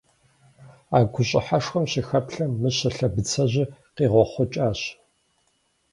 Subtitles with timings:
[0.97, 4.79] А гущӀыхьэшхуэм щыхэплъэм, Мыщэ лъэбыцэжьыр къигъуэхъукӀащ.